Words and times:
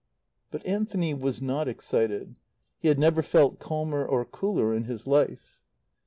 But 0.49 0.65
Anthony 0.65 1.13
was 1.13 1.43
not 1.43 1.67
excited. 1.67 2.33
He 2.79 2.87
had 2.87 2.97
never 2.97 3.21
felt 3.21 3.59
calmer 3.59 4.03
or 4.03 4.25
cooler 4.25 4.73
in 4.73 4.85
his 4.85 5.05
life. 5.05 5.61